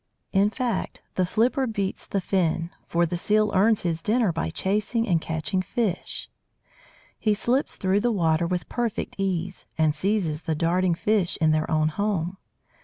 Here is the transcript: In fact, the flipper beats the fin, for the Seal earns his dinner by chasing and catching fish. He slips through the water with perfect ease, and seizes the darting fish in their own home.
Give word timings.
In 0.31 0.49
fact, 0.49 1.03
the 1.13 1.27
flipper 1.27 1.67
beats 1.67 2.07
the 2.07 2.19
fin, 2.21 2.71
for 2.87 3.05
the 3.05 3.15
Seal 3.17 3.51
earns 3.53 3.83
his 3.83 4.01
dinner 4.01 4.31
by 4.31 4.49
chasing 4.49 5.07
and 5.07 5.21
catching 5.21 5.61
fish. 5.61 6.27
He 7.19 7.35
slips 7.35 7.75
through 7.77 7.99
the 7.99 8.11
water 8.11 8.47
with 8.47 8.67
perfect 8.67 9.13
ease, 9.19 9.67
and 9.77 9.93
seizes 9.93 10.41
the 10.41 10.55
darting 10.55 10.95
fish 10.95 11.37
in 11.39 11.51
their 11.51 11.69
own 11.69 11.89
home. 11.89 12.37